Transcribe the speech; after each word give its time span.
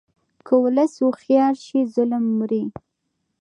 که 0.45 0.53
ولس 0.63 0.93
هوښیار 1.03 1.55
شي، 1.65 1.79
ظلم 1.93 2.23
مري. 2.39 2.63